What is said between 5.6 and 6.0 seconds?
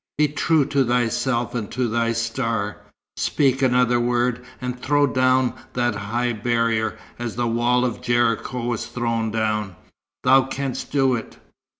that